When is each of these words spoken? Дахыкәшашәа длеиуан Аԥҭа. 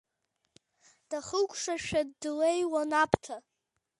Дахыкәшашәа 1.09 2.01
длеиуан 2.19 2.91
Аԥҭа. 3.01 3.35